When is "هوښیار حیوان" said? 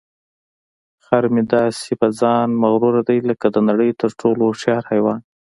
4.47-5.19